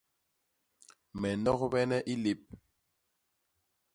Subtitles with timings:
[1.19, 2.41] Me nnogbene i lép.